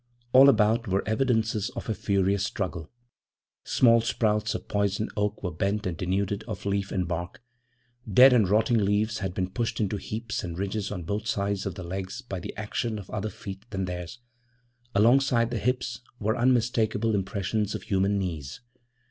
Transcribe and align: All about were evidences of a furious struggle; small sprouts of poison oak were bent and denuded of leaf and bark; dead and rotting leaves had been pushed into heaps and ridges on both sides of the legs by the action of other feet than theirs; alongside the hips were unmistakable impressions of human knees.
All 0.33 0.49
about 0.49 0.87
were 0.87 1.07
evidences 1.07 1.69
of 1.75 1.87
a 1.87 1.93
furious 1.93 2.43
struggle; 2.43 2.89
small 3.63 4.01
sprouts 4.01 4.55
of 4.55 4.67
poison 4.67 5.09
oak 5.15 5.43
were 5.43 5.51
bent 5.51 5.85
and 5.85 5.95
denuded 5.95 6.41
of 6.47 6.65
leaf 6.65 6.91
and 6.91 7.07
bark; 7.07 7.43
dead 8.11 8.33
and 8.33 8.49
rotting 8.49 8.79
leaves 8.79 9.19
had 9.19 9.35
been 9.35 9.51
pushed 9.51 9.79
into 9.79 9.97
heaps 9.97 10.43
and 10.43 10.57
ridges 10.57 10.91
on 10.91 11.03
both 11.03 11.27
sides 11.27 11.67
of 11.67 11.75
the 11.75 11.83
legs 11.83 12.23
by 12.23 12.39
the 12.39 12.57
action 12.57 12.97
of 12.97 13.11
other 13.11 13.29
feet 13.29 13.63
than 13.69 13.85
theirs; 13.85 14.17
alongside 14.95 15.51
the 15.51 15.59
hips 15.59 15.99
were 16.17 16.35
unmistakable 16.35 17.13
impressions 17.13 17.75
of 17.75 17.83
human 17.83 18.17
knees. 18.17 18.59